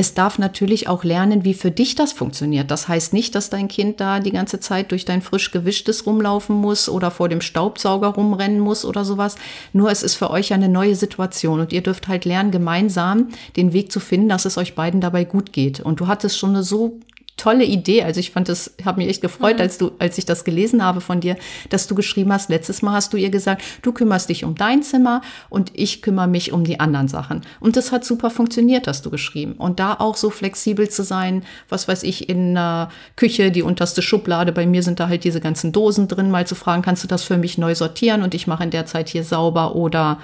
es 0.00 0.14
darf 0.14 0.38
natürlich 0.38 0.88
auch 0.88 1.04
lernen, 1.04 1.44
wie 1.44 1.52
für 1.52 1.70
dich 1.70 1.94
das 1.94 2.12
funktioniert. 2.12 2.70
Das 2.70 2.88
heißt 2.88 3.12
nicht, 3.12 3.34
dass 3.34 3.50
dein 3.50 3.68
Kind 3.68 4.00
da 4.00 4.20
die 4.20 4.30
ganze 4.30 4.58
Zeit 4.58 4.92
durch 4.92 5.04
dein 5.04 5.20
frisch 5.20 5.50
gewischtes 5.50 6.06
rumlaufen 6.06 6.56
muss 6.56 6.88
oder 6.88 7.10
vor 7.10 7.28
dem 7.28 7.42
Staubsauger 7.42 8.08
rumrennen 8.08 8.60
muss 8.60 8.86
oder 8.86 9.04
sowas. 9.04 9.34
Nur 9.74 9.90
es 9.90 10.02
ist 10.02 10.14
für 10.14 10.30
euch 10.30 10.54
eine 10.54 10.70
neue 10.70 10.94
Situation 10.94 11.60
und 11.60 11.74
ihr 11.74 11.82
dürft 11.82 12.08
halt 12.08 12.24
lernen, 12.24 12.50
gemeinsam 12.50 13.28
den 13.56 13.74
Weg 13.74 13.92
zu 13.92 14.00
finden, 14.00 14.30
dass 14.30 14.46
es 14.46 14.56
euch 14.56 14.74
beiden 14.74 15.02
dabei 15.02 15.24
gut 15.24 15.52
geht. 15.52 15.80
Und 15.80 16.00
du 16.00 16.06
hattest 16.06 16.38
schon 16.38 16.50
eine 16.50 16.62
so 16.62 16.98
tolle 17.40 17.64
Idee. 17.64 18.02
Also 18.02 18.20
ich 18.20 18.30
fand 18.30 18.48
das, 18.48 18.74
habe 18.84 19.00
mich 19.00 19.08
echt 19.08 19.22
gefreut, 19.22 19.56
mhm. 19.56 19.62
als 19.62 19.78
du, 19.78 19.92
als 19.98 20.18
ich 20.18 20.26
das 20.26 20.44
gelesen 20.44 20.84
habe 20.84 21.00
von 21.00 21.20
dir, 21.20 21.36
dass 21.70 21.86
du 21.86 21.94
geschrieben 21.94 22.32
hast. 22.32 22.50
Letztes 22.50 22.82
Mal 22.82 22.92
hast 22.92 23.12
du 23.12 23.16
ihr 23.16 23.30
gesagt, 23.30 23.62
du 23.82 23.92
kümmerst 23.92 24.28
dich 24.28 24.44
um 24.44 24.54
dein 24.54 24.82
Zimmer 24.82 25.22
und 25.48 25.72
ich 25.74 26.02
kümmere 26.02 26.28
mich 26.28 26.52
um 26.52 26.64
die 26.64 26.78
anderen 26.80 27.08
Sachen. 27.08 27.42
Und 27.58 27.76
das 27.76 27.92
hat 27.92 28.04
super 28.04 28.30
funktioniert, 28.30 28.86
hast 28.86 29.06
du 29.06 29.10
geschrieben. 29.10 29.54
Und 29.54 29.80
da 29.80 29.94
auch 29.94 30.16
so 30.16 30.30
flexibel 30.30 30.88
zu 30.88 31.02
sein, 31.02 31.42
was 31.68 31.88
weiß 31.88 32.02
ich, 32.02 32.28
in 32.28 32.54
der 32.54 32.90
Küche, 33.16 33.50
die 33.50 33.62
unterste 33.62 34.02
Schublade, 34.02 34.52
bei 34.52 34.66
mir 34.66 34.82
sind 34.82 35.00
da 35.00 35.08
halt 35.08 35.24
diese 35.24 35.40
ganzen 35.40 35.72
Dosen 35.72 36.08
drin, 36.08 36.30
mal 36.30 36.46
zu 36.46 36.54
fragen, 36.54 36.82
kannst 36.82 37.02
du 37.02 37.08
das 37.08 37.22
für 37.22 37.38
mich 37.38 37.56
neu 37.56 37.74
sortieren 37.74 38.22
und 38.22 38.34
ich 38.34 38.46
mache 38.46 38.64
in 38.64 38.70
der 38.70 38.86
Zeit 38.86 39.08
hier 39.08 39.24
sauber 39.24 39.74
oder 39.74 40.18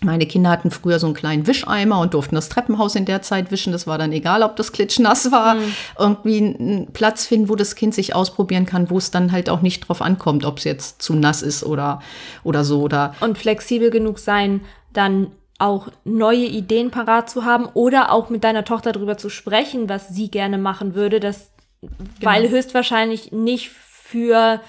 meine 0.00 0.26
Kinder 0.26 0.50
hatten 0.50 0.70
früher 0.70 0.98
so 1.00 1.06
einen 1.06 1.14
kleinen 1.14 1.46
Wischeimer 1.46 2.00
und 2.00 2.14
durften 2.14 2.36
das 2.36 2.48
Treppenhaus 2.48 2.94
in 2.94 3.04
der 3.04 3.22
Zeit 3.22 3.50
wischen. 3.50 3.72
Das 3.72 3.86
war 3.86 3.98
dann 3.98 4.12
egal, 4.12 4.42
ob 4.44 4.54
das 4.54 4.70
klitschnass 4.70 5.32
war. 5.32 5.56
Mhm. 5.56 5.74
Irgendwie 5.98 6.38
einen 6.38 6.92
Platz 6.92 7.26
finden, 7.26 7.48
wo 7.48 7.56
das 7.56 7.74
Kind 7.74 7.94
sich 7.94 8.14
ausprobieren 8.14 8.64
kann, 8.64 8.90
wo 8.90 8.98
es 8.98 9.10
dann 9.10 9.32
halt 9.32 9.50
auch 9.50 9.60
nicht 9.60 9.88
drauf 9.88 10.00
ankommt, 10.00 10.44
ob 10.44 10.58
es 10.58 10.64
jetzt 10.64 11.02
zu 11.02 11.14
nass 11.14 11.42
ist 11.42 11.64
oder, 11.64 12.00
oder 12.44 12.62
so. 12.64 12.80
Oder 12.80 13.14
und 13.20 13.38
flexibel 13.38 13.90
genug 13.90 14.20
sein, 14.20 14.60
dann 14.92 15.32
auch 15.58 15.88
neue 16.04 16.46
Ideen 16.46 16.90
parat 16.92 17.28
zu 17.28 17.44
haben 17.44 17.66
oder 17.74 18.12
auch 18.12 18.30
mit 18.30 18.44
deiner 18.44 18.64
Tochter 18.64 18.92
darüber 18.92 19.18
zu 19.18 19.28
sprechen, 19.28 19.88
was 19.88 20.08
sie 20.08 20.30
gerne 20.30 20.58
machen 20.58 20.94
würde, 20.94 21.18
das, 21.18 21.50
genau. 21.80 22.00
weil 22.20 22.48
höchstwahrscheinlich 22.48 23.32
nicht 23.32 23.70
für 23.70 24.60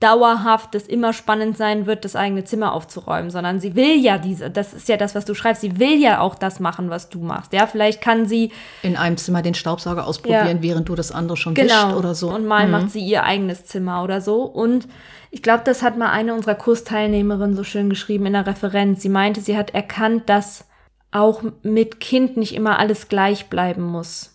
dauerhaft 0.00 0.74
das 0.74 0.86
immer 0.86 1.12
spannend 1.12 1.56
sein 1.56 1.86
wird, 1.86 2.04
das 2.04 2.16
eigene 2.16 2.44
Zimmer 2.44 2.72
aufzuräumen, 2.72 3.30
sondern 3.30 3.60
sie 3.60 3.76
will 3.76 3.96
ja 3.96 4.18
diese, 4.18 4.50
das 4.50 4.74
ist 4.74 4.88
ja 4.88 4.96
das, 4.96 5.14
was 5.14 5.24
du 5.24 5.34
schreibst, 5.34 5.62
sie 5.62 5.78
will 5.78 6.00
ja 6.00 6.20
auch 6.20 6.34
das 6.34 6.58
machen, 6.58 6.90
was 6.90 7.08
du 7.08 7.20
machst. 7.20 7.52
Ja, 7.52 7.66
vielleicht 7.66 8.00
kann 8.00 8.26
sie 8.26 8.52
in 8.82 8.96
einem 8.96 9.16
Zimmer 9.16 9.42
den 9.42 9.54
Staubsauger 9.54 10.06
ausprobieren, 10.06 10.56
ja, 10.56 10.62
während 10.62 10.88
du 10.88 10.96
das 10.96 11.12
andere 11.12 11.36
schon 11.36 11.54
genau. 11.54 11.88
wischt 11.88 11.96
oder 11.96 12.14
so. 12.14 12.34
Und 12.34 12.46
mal 12.46 12.66
mhm. 12.66 12.72
macht 12.72 12.90
sie 12.90 13.00
ihr 13.00 13.22
eigenes 13.22 13.64
Zimmer 13.66 14.02
oder 14.02 14.20
so. 14.20 14.42
Und 14.42 14.88
ich 15.30 15.42
glaube, 15.42 15.62
das 15.64 15.82
hat 15.82 15.96
mal 15.96 16.10
eine 16.10 16.34
unserer 16.34 16.56
Kursteilnehmerinnen 16.56 17.56
so 17.56 17.64
schön 17.64 17.88
geschrieben 17.88 18.26
in 18.26 18.32
der 18.32 18.46
Referenz. 18.46 19.02
Sie 19.02 19.08
meinte, 19.08 19.40
sie 19.40 19.56
hat 19.56 19.72
erkannt, 19.72 20.28
dass 20.28 20.66
auch 21.12 21.42
mit 21.62 22.00
Kind 22.00 22.36
nicht 22.36 22.54
immer 22.54 22.80
alles 22.80 23.08
gleich 23.08 23.48
bleiben 23.48 23.82
muss. 23.82 24.34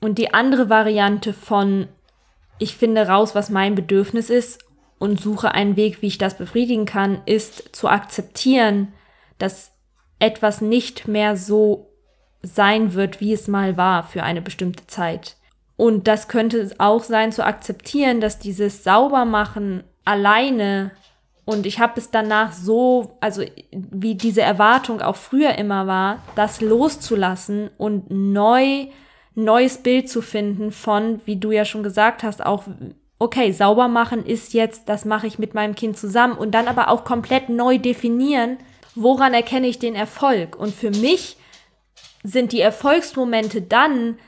Und 0.00 0.18
die 0.18 0.32
andere 0.32 0.70
Variante 0.70 1.32
von 1.32 1.88
ich 2.58 2.76
finde 2.76 3.08
raus, 3.08 3.34
was 3.34 3.50
mein 3.50 3.74
Bedürfnis 3.74 4.30
ist 4.30 4.63
und 4.98 5.20
suche 5.20 5.52
einen 5.52 5.76
Weg, 5.76 6.02
wie 6.02 6.06
ich 6.06 6.18
das 6.18 6.36
befriedigen 6.38 6.86
kann, 6.86 7.22
ist 7.26 7.74
zu 7.74 7.88
akzeptieren, 7.88 8.92
dass 9.38 9.72
etwas 10.18 10.60
nicht 10.60 11.08
mehr 11.08 11.36
so 11.36 11.90
sein 12.42 12.94
wird, 12.94 13.20
wie 13.20 13.32
es 13.32 13.48
mal 13.48 13.76
war 13.76 14.04
für 14.04 14.22
eine 14.22 14.42
bestimmte 14.42 14.86
Zeit. 14.86 15.36
Und 15.76 16.06
das 16.06 16.28
könnte 16.28 16.70
auch 16.78 17.02
sein 17.02 17.32
zu 17.32 17.44
akzeptieren, 17.44 18.20
dass 18.20 18.38
dieses 18.38 18.84
Saubermachen 18.84 19.84
alleine 20.04 20.92
und 21.46 21.66
ich 21.66 21.78
habe 21.78 22.00
es 22.00 22.10
danach 22.10 22.52
so, 22.52 23.18
also 23.20 23.42
wie 23.70 24.14
diese 24.14 24.40
Erwartung 24.40 25.02
auch 25.02 25.16
früher 25.16 25.58
immer 25.58 25.86
war, 25.86 26.22
das 26.36 26.60
loszulassen 26.60 27.70
und 27.76 28.10
neu 28.10 28.86
neues 29.34 29.78
Bild 29.78 30.08
zu 30.08 30.22
finden 30.22 30.70
von, 30.70 31.20
wie 31.24 31.36
du 31.36 31.50
ja 31.50 31.64
schon 31.64 31.82
gesagt 31.82 32.22
hast, 32.22 32.44
auch 32.44 32.64
okay, 33.24 33.52
sauber 33.52 33.88
machen 33.88 34.24
ist 34.24 34.52
jetzt, 34.52 34.88
das 34.88 35.06
mache 35.06 35.26
ich 35.26 35.38
mit 35.38 35.54
meinem 35.54 35.74
Kind 35.74 35.96
zusammen 35.96 36.36
und 36.36 36.52
dann 36.52 36.68
aber 36.68 36.88
auch 36.88 37.04
komplett 37.04 37.48
neu 37.48 37.78
definieren, 37.78 38.58
woran 38.94 39.32
erkenne 39.32 39.66
ich 39.66 39.78
den 39.78 39.94
Erfolg? 39.94 40.56
Und 40.56 40.74
für 40.74 40.90
mich 40.90 41.38
sind 42.22 42.52
die 42.52 42.60
Erfolgsmomente 42.60 43.62
dann 43.62 44.18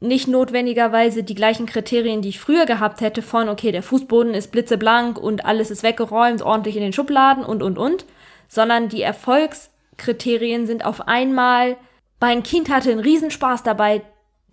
nicht 0.00 0.26
notwendigerweise 0.26 1.22
die 1.22 1.34
gleichen 1.34 1.66
Kriterien, 1.66 2.22
die 2.22 2.30
ich 2.30 2.40
früher 2.40 2.64
gehabt 2.64 3.02
hätte 3.02 3.20
von, 3.20 3.50
okay, 3.50 3.72
der 3.72 3.82
Fußboden 3.82 4.32
ist 4.32 4.50
blitzeblank 4.50 5.18
und 5.18 5.44
alles 5.44 5.70
ist 5.70 5.82
weggeräumt, 5.82 6.40
ordentlich 6.40 6.76
in 6.76 6.82
den 6.82 6.94
Schubladen 6.94 7.44
und, 7.44 7.62
und, 7.62 7.76
und, 7.76 8.06
sondern 8.48 8.88
die 8.88 9.02
Erfolgskriterien 9.02 10.66
sind 10.66 10.86
auf 10.86 11.06
einmal, 11.06 11.76
mein 12.18 12.42
Kind 12.42 12.70
hatte 12.70 12.90
einen 12.90 13.00
Riesenspaß 13.00 13.62
dabei, 13.62 14.00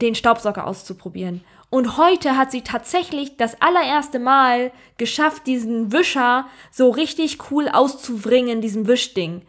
den 0.01 0.13
Staubsauger 0.13 0.67
auszuprobieren. 0.67 1.41
Und 1.69 1.97
heute 1.97 2.37
hat 2.37 2.51
sie 2.51 2.61
tatsächlich 2.61 3.35
das 3.35 3.61
allererste 3.61 4.19
Mal 4.19 4.71
geschafft, 4.97 5.47
diesen 5.47 5.91
Wischer 5.91 6.47
so 6.71 6.89
richtig 6.89 7.51
cool 7.51 7.67
auszubringen, 7.67 8.61
diesem 8.61 8.87
Wischding. 8.87 9.41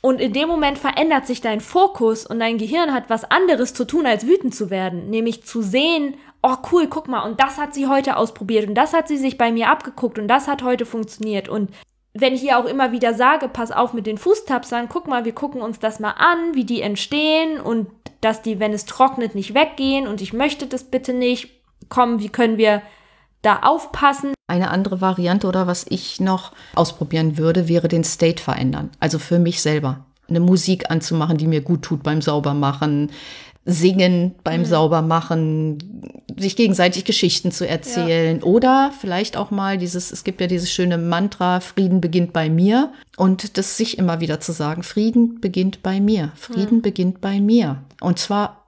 Und 0.00 0.20
in 0.20 0.32
dem 0.32 0.48
Moment 0.48 0.78
verändert 0.78 1.26
sich 1.26 1.40
dein 1.40 1.60
Fokus 1.60 2.24
und 2.24 2.38
dein 2.38 2.56
Gehirn 2.56 2.94
hat 2.94 3.10
was 3.10 3.30
anderes 3.30 3.74
zu 3.74 3.84
tun, 3.84 4.06
als 4.06 4.26
wütend 4.26 4.54
zu 4.54 4.70
werden. 4.70 5.10
Nämlich 5.10 5.44
zu 5.44 5.60
sehen, 5.60 6.14
oh 6.42 6.56
cool, 6.72 6.86
guck 6.86 7.08
mal, 7.08 7.28
und 7.28 7.40
das 7.40 7.58
hat 7.58 7.74
sie 7.74 7.88
heute 7.88 8.16
ausprobiert 8.16 8.68
und 8.68 8.74
das 8.74 8.94
hat 8.94 9.08
sie 9.08 9.18
sich 9.18 9.36
bei 9.36 9.50
mir 9.50 9.68
abgeguckt 9.68 10.18
und 10.18 10.28
das 10.28 10.46
hat 10.46 10.62
heute 10.62 10.86
funktioniert. 10.86 11.48
Und 11.48 11.70
wenn 12.20 12.34
ich 12.34 12.44
ihr 12.44 12.58
auch 12.58 12.64
immer 12.64 12.92
wieder 12.92 13.14
sage, 13.14 13.48
pass 13.48 13.70
auf 13.70 13.92
mit 13.92 14.06
den 14.06 14.18
Fußtapsern, 14.18 14.88
guck 14.88 15.06
mal, 15.06 15.24
wir 15.24 15.34
gucken 15.34 15.60
uns 15.60 15.78
das 15.78 16.00
mal 16.00 16.12
an, 16.12 16.54
wie 16.54 16.64
die 16.64 16.82
entstehen 16.82 17.60
und 17.60 17.88
dass 18.20 18.42
die, 18.42 18.58
wenn 18.58 18.72
es 18.72 18.84
trocknet, 18.84 19.34
nicht 19.34 19.54
weggehen 19.54 20.06
und 20.06 20.20
ich 20.20 20.32
möchte 20.32 20.66
das 20.66 20.84
bitte 20.84 21.12
nicht. 21.12 21.50
Komm, 21.88 22.20
wie 22.20 22.28
können 22.28 22.58
wir 22.58 22.82
da 23.42 23.60
aufpassen? 23.60 24.34
Eine 24.48 24.70
andere 24.70 25.00
Variante 25.00 25.46
oder 25.46 25.66
was 25.66 25.86
ich 25.88 26.20
noch 26.20 26.52
ausprobieren 26.74 27.38
würde, 27.38 27.68
wäre 27.68 27.88
den 27.88 28.04
State 28.04 28.42
verändern. 28.42 28.90
Also 28.98 29.18
für 29.18 29.38
mich 29.38 29.62
selber. 29.62 30.04
Eine 30.28 30.40
Musik 30.40 30.90
anzumachen, 30.90 31.38
die 31.38 31.46
mir 31.46 31.62
gut 31.62 31.82
tut 31.82 32.02
beim 32.02 32.20
Saubermachen, 32.20 33.10
singen 33.70 34.34
beim 34.44 34.62
mhm. 34.62 34.64
Saubermachen, 34.64 35.78
sich 36.38 36.56
gegenseitig 36.56 37.04
Geschichten 37.04 37.52
zu 37.52 37.68
erzählen 37.68 38.38
ja. 38.38 38.42
oder 38.42 38.92
vielleicht 38.98 39.36
auch 39.36 39.50
mal 39.50 39.76
dieses, 39.76 40.10
es 40.10 40.24
gibt 40.24 40.40
ja 40.40 40.46
dieses 40.46 40.72
schöne 40.72 40.96
Mantra, 40.96 41.60
Frieden 41.60 42.00
beginnt 42.00 42.32
bei 42.32 42.48
mir 42.48 42.92
und 43.18 43.58
das 43.58 43.76
sich 43.76 43.98
immer 43.98 44.20
wieder 44.20 44.40
zu 44.40 44.52
sagen, 44.52 44.82
Frieden 44.82 45.42
beginnt 45.42 45.82
bei 45.82 46.00
mir, 46.00 46.32
Frieden 46.34 46.78
mhm. 46.78 46.82
beginnt 46.82 47.20
bei 47.20 47.42
mir 47.42 47.82
und 48.00 48.18
zwar 48.18 48.64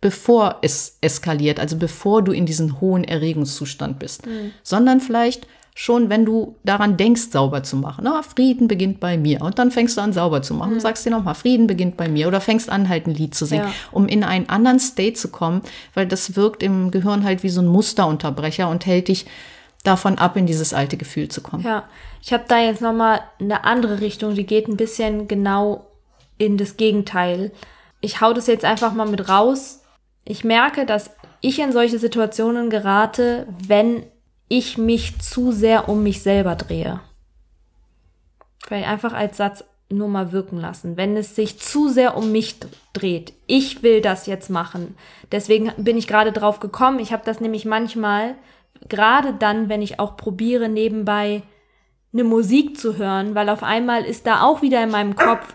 bevor 0.00 0.58
es 0.62 0.98
eskaliert, 1.00 1.60
also 1.60 1.76
bevor 1.76 2.22
du 2.22 2.32
in 2.32 2.44
diesen 2.44 2.80
hohen 2.80 3.04
Erregungszustand 3.04 4.00
bist, 4.00 4.26
mhm. 4.26 4.50
sondern 4.64 5.00
vielleicht 5.00 5.46
schon, 5.74 6.10
wenn 6.10 6.24
du 6.24 6.56
daran 6.64 6.96
denkst, 6.96 7.30
sauber 7.30 7.62
zu 7.62 7.76
machen. 7.76 8.02
Na, 8.04 8.22
Frieden 8.22 8.68
beginnt 8.68 9.00
bei 9.00 9.16
mir. 9.16 9.40
Und 9.40 9.58
dann 9.58 9.70
fängst 9.70 9.96
du 9.96 10.00
an, 10.00 10.12
sauber 10.12 10.42
zu 10.42 10.54
machen 10.54 10.70
mhm. 10.70 10.76
und 10.76 10.80
sagst 10.80 11.06
dir 11.06 11.10
nochmal, 11.10 11.34
Frieden 11.34 11.66
beginnt 11.66 11.96
bei 11.96 12.08
mir. 12.08 12.28
Oder 12.28 12.40
fängst 12.40 12.68
an, 12.68 12.88
halt 12.88 13.06
ein 13.06 13.14
Lied 13.14 13.34
zu 13.34 13.46
singen, 13.46 13.66
ja. 13.66 13.72
um 13.92 14.06
in 14.08 14.24
einen 14.24 14.48
anderen 14.48 14.78
State 14.78 15.14
zu 15.14 15.28
kommen, 15.28 15.62
weil 15.94 16.06
das 16.06 16.36
wirkt 16.36 16.62
im 16.62 16.90
Gehirn 16.90 17.24
halt 17.24 17.42
wie 17.42 17.48
so 17.48 17.60
ein 17.60 17.66
Musterunterbrecher 17.66 18.68
und 18.68 18.84
hält 18.86 19.08
dich 19.08 19.26
davon 19.84 20.18
ab, 20.18 20.36
in 20.36 20.46
dieses 20.46 20.74
alte 20.74 20.96
Gefühl 20.96 21.28
zu 21.28 21.40
kommen. 21.40 21.64
Ja, 21.64 21.84
ich 22.22 22.32
habe 22.32 22.44
da 22.46 22.58
jetzt 22.58 22.82
nochmal 22.82 23.20
eine 23.38 23.64
andere 23.64 24.00
Richtung, 24.00 24.34
die 24.34 24.44
geht 24.44 24.68
ein 24.68 24.76
bisschen 24.76 25.28
genau 25.28 25.86
in 26.36 26.58
das 26.58 26.76
Gegenteil. 26.76 27.52
Ich 28.00 28.20
hau 28.20 28.32
das 28.32 28.46
jetzt 28.46 28.64
einfach 28.64 28.92
mal 28.92 29.08
mit 29.08 29.28
raus. 29.28 29.82
Ich 30.24 30.44
merke, 30.44 30.84
dass 30.84 31.10
ich 31.40 31.58
in 31.58 31.72
solche 31.72 31.98
Situationen 31.98 32.68
gerate, 32.68 33.46
wenn 33.66 34.04
ich 34.50 34.76
mich 34.76 35.18
zu 35.20 35.52
sehr 35.52 35.88
um 35.88 36.02
mich 36.02 36.22
selber 36.22 36.56
drehe. 36.56 37.00
Vielleicht 38.66 38.88
einfach 38.88 39.12
als 39.12 39.36
Satz 39.36 39.64
nur 39.88 40.08
mal 40.08 40.32
wirken 40.32 40.58
lassen. 40.58 40.96
Wenn 40.96 41.16
es 41.16 41.36
sich 41.36 41.60
zu 41.60 41.88
sehr 41.88 42.16
um 42.16 42.32
mich 42.32 42.56
dreht, 42.92 43.32
ich 43.46 43.82
will 43.82 44.00
das 44.00 44.26
jetzt 44.26 44.50
machen. 44.50 44.96
Deswegen 45.30 45.72
bin 45.76 45.96
ich 45.96 46.08
gerade 46.08 46.32
drauf 46.32 46.58
gekommen. 46.58 46.98
Ich 46.98 47.12
habe 47.12 47.22
das 47.24 47.40
nämlich 47.40 47.64
manchmal, 47.64 48.34
gerade 48.88 49.32
dann, 49.34 49.68
wenn 49.68 49.82
ich 49.82 50.00
auch 50.00 50.16
probiere, 50.16 50.68
nebenbei 50.68 51.42
eine 52.12 52.24
Musik 52.24 52.76
zu 52.76 52.96
hören, 52.96 53.36
weil 53.36 53.48
auf 53.48 53.62
einmal 53.62 54.04
ist 54.04 54.26
da 54.26 54.42
auch 54.42 54.62
wieder 54.62 54.82
in 54.82 54.90
meinem 54.90 55.14
Kopf 55.14 55.54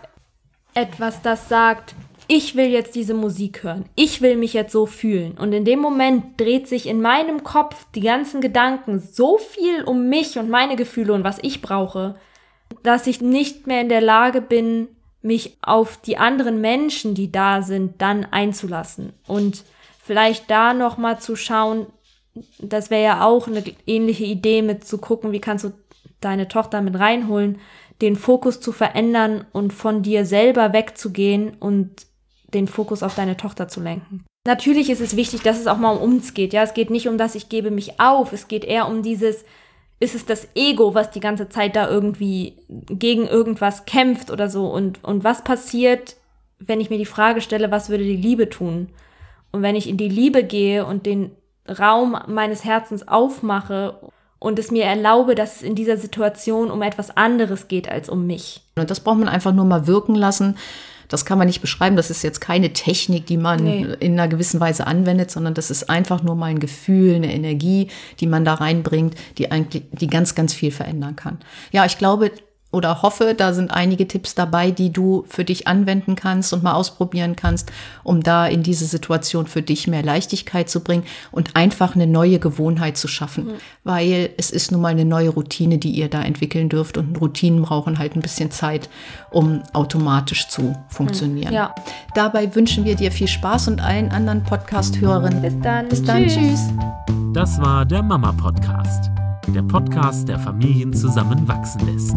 etwas, 0.72 1.20
das 1.20 1.50
sagt, 1.50 1.94
ich 2.28 2.56
will 2.56 2.66
jetzt 2.66 2.94
diese 2.94 3.14
Musik 3.14 3.62
hören. 3.62 3.84
Ich 3.94 4.20
will 4.20 4.36
mich 4.36 4.52
jetzt 4.52 4.72
so 4.72 4.86
fühlen. 4.86 5.38
Und 5.38 5.52
in 5.52 5.64
dem 5.64 5.78
Moment 5.78 6.40
dreht 6.40 6.68
sich 6.68 6.86
in 6.86 7.00
meinem 7.00 7.44
Kopf 7.44 7.86
die 7.94 8.00
ganzen 8.00 8.40
Gedanken 8.40 8.98
so 8.98 9.38
viel 9.38 9.84
um 9.84 10.08
mich 10.08 10.38
und 10.38 10.48
meine 10.48 10.76
Gefühle 10.76 11.12
und 11.12 11.24
was 11.24 11.38
ich 11.42 11.62
brauche, 11.62 12.16
dass 12.82 13.06
ich 13.06 13.20
nicht 13.20 13.66
mehr 13.66 13.80
in 13.80 13.88
der 13.88 14.00
Lage 14.00 14.40
bin, 14.40 14.88
mich 15.22 15.56
auf 15.62 15.96
die 15.98 16.18
anderen 16.18 16.60
Menschen, 16.60 17.14
die 17.14 17.30
da 17.30 17.62
sind, 17.62 18.00
dann 18.00 18.24
einzulassen. 18.24 19.12
Und 19.26 19.64
vielleicht 20.02 20.50
da 20.50 20.72
nochmal 20.72 21.20
zu 21.20 21.36
schauen, 21.36 21.86
das 22.58 22.90
wäre 22.90 23.02
ja 23.02 23.24
auch 23.24 23.48
eine 23.48 23.64
ähnliche 23.86 24.24
Idee 24.24 24.62
mit 24.62 24.84
zu 24.84 24.98
gucken, 24.98 25.32
wie 25.32 25.40
kannst 25.40 25.64
du 25.64 25.72
deine 26.20 26.48
Tochter 26.48 26.80
mit 26.82 26.98
reinholen, 26.98 27.60
den 28.02 28.16
Fokus 28.16 28.60
zu 28.60 28.72
verändern 28.72 29.46
und 29.52 29.72
von 29.72 30.02
dir 30.02 30.26
selber 30.26 30.72
wegzugehen 30.72 31.56
und 31.58 32.06
den 32.54 32.68
Fokus 32.68 33.02
auf 33.02 33.14
deine 33.14 33.36
Tochter 33.36 33.68
zu 33.68 33.80
lenken. 33.80 34.24
Natürlich 34.46 34.90
ist 34.90 35.00
es 35.00 35.16
wichtig, 35.16 35.42
dass 35.42 35.58
es 35.58 35.66
auch 35.66 35.78
mal 35.78 35.90
um 35.90 36.14
uns 36.14 36.34
geht. 36.34 36.52
Ja, 36.52 36.62
es 36.62 36.74
geht 36.74 36.90
nicht 36.90 37.08
um 37.08 37.18
das, 37.18 37.34
ich 37.34 37.48
gebe 37.48 37.70
mich 37.70 38.00
auf. 38.00 38.32
Es 38.32 38.46
geht 38.46 38.64
eher 38.64 38.88
um 38.88 39.02
dieses, 39.02 39.44
ist 39.98 40.14
es 40.14 40.24
das 40.24 40.48
Ego, 40.54 40.94
was 40.94 41.10
die 41.10 41.20
ganze 41.20 41.48
Zeit 41.48 41.74
da 41.74 41.88
irgendwie 41.88 42.54
gegen 42.68 43.26
irgendwas 43.26 43.86
kämpft 43.86 44.30
oder 44.30 44.48
so? 44.48 44.68
Und, 44.68 45.02
und 45.02 45.24
was 45.24 45.42
passiert, 45.42 46.16
wenn 46.58 46.80
ich 46.80 46.90
mir 46.90 46.98
die 46.98 47.06
Frage 47.06 47.40
stelle, 47.40 47.70
was 47.70 47.88
würde 47.88 48.04
die 48.04 48.16
Liebe 48.16 48.48
tun? 48.48 48.88
Und 49.50 49.62
wenn 49.62 49.74
ich 49.74 49.88
in 49.88 49.96
die 49.96 50.08
Liebe 50.08 50.44
gehe 50.44 50.86
und 50.86 51.06
den 51.06 51.32
Raum 51.68 52.16
meines 52.28 52.64
Herzens 52.64 53.08
aufmache 53.08 53.98
und 54.38 54.58
es 54.58 54.70
mir 54.70 54.84
erlaube, 54.84 55.34
dass 55.34 55.56
es 55.56 55.62
in 55.62 55.74
dieser 55.74 55.96
Situation 55.96 56.70
um 56.70 56.82
etwas 56.82 57.16
anderes 57.16 57.68
geht 57.68 57.88
als 57.88 58.08
um 58.08 58.26
mich. 58.26 58.62
Und 58.76 58.90
das 58.90 59.00
braucht 59.00 59.18
man 59.18 59.28
einfach 59.28 59.52
nur 59.52 59.64
mal 59.64 59.86
wirken 59.86 60.14
lassen. 60.14 60.56
Das 61.08 61.24
kann 61.24 61.38
man 61.38 61.46
nicht 61.46 61.60
beschreiben. 61.60 61.96
Das 61.96 62.10
ist 62.10 62.22
jetzt 62.22 62.40
keine 62.40 62.72
Technik, 62.72 63.26
die 63.26 63.36
man 63.36 63.62
nee. 63.62 63.86
in 64.00 64.12
einer 64.12 64.28
gewissen 64.28 64.60
Weise 64.60 64.86
anwendet, 64.86 65.30
sondern 65.30 65.54
das 65.54 65.70
ist 65.70 65.88
einfach 65.88 66.22
nur 66.22 66.34
mal 66.34 66.46
ein 66.46 66.58
Gefühl, 66.58 67.14
eine 67.14 67.32
Energie, 67.32 67.88
die 68.20 68.26
man 68.26 68.44
da 68.44 68.54
reinbringt, 68.54 69.14
die 69.38 69.50
eigentlich, 69.50 69.84
die 69.92 70.08
ganz, 70.08 70.34
ganz 70.34 70.52
viel 70.52 70.72
verändern 70.72 71.16
kann. 71.16 71.38
Ja, 71.70 71.84
ich 71.84 71.96
glaube, 71.96 72.32
oder 72.76 73.00
hoffe, 73.00 73.34
da 73.34 73.54
sind 73.54 73.70
einige 73.70 74.06
Tipps 74.06 74.34
dabei, 74.34 74.70
die 74.70 74.92
du 74.92 75.24
für 75.28 75.44
dich 75.44 75.66
anwenden 75.66 76.14
kannst 76.14 76.52
und 76.52 76.62
mal 76.62 76.74
ausprobieren 76.74 77.34
kannst, 77.34 77.72
um 78.04 78.22
da 78.22 78.46
in 78.46 78.62
diese 78.62 78.84
Situation 78.84 79.46
für 79.46 79.62
dich 79.62 79.88
mehr 79.88 80.02
Leichtigkeit 80.02 80.68
zu 80.68 80.80
bringen 80.80 81.04
und 81.32 81.56
einfach 81.56 81.94
eine 81.94 82.06
neue 82.06 82.38
Gewohnheit 82.38 82.98
zu 82.98 83.08
schaffen, 83.08 83.46
mhm. 83.46 83.52
weil 83.82 84.30
es 84.36 84.50
ist 84.50 84.72
nun 84.72 84.82
mal 84.82 84.88
eine 84.88 85.06
neue 85.06 85.30
Routine, 85.30 85.78
die 85.78 85.90
ihr 85.90 86.10
da 86.10 86.22
entwickeln 86.22 86.68
dürft 86.68 86.98
und 86.98 87.18
Routinen 87.18 87.62
brauchen 87.62 87.98
halt 87.98 88.14
ein 88.14 88.20
bisschen 88.20 88.50
Zeit, 88.50 88.90
um 89.30 89.62
automatisch 89.72 90.48
zu 90.48 90.76
funktionieren. 90.88 91.48
Mhm. 91.48 91.54
Ja. 91.54 91.74
Dabei 92.14 92.54
wünschen 92.54 92.84
wir 92.84 92.94
dir 92.94 93.10
viel 93.10 93.28
Spaß 93.28 93.68
und 93.68 93.80
allen 93.80 94.10
anderen 94.10 94.42
Podcast-Hörerinnen. 94.44 95.40
Bis 95.40 95.54
dann. 95.62 95.88
Bis 95.88 96.02
dann. 96.04 96.26
Tschüss. 96.26 96.34
Tschüss. 96.34 96.60
Das 97.32 97.58
war 97.60 97.86
der 97.86 98.02
Mama 98.02 98.32
Podcast. 98.32 99.10
der 99.48 99.62
Podcast, 99.62 100.28
der 100.28 100.38
Familien 100.38 100.92
zusammenwachsen 100.92 101.86
lässt. 101.86 102.16